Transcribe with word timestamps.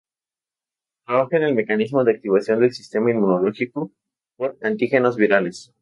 Trabajó 1.05 1.35
en 1.35 1.43
el 1.43 1.53
mecanismo 1.53 2.03
de 2.03 2.13
activación 2.13 2.59
del 2.59 2.73
sistema 2.73 3.11
inmunológico 3.11 3.91
por 4.35 4.57
antígenos 4.63 5.15
virales. 5.15 5.75